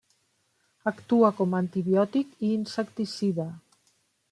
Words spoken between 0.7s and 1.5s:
Actua